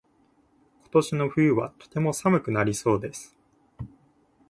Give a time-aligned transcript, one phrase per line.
[0.85, 3.37] 今年の冬はとても寒くなりそうです。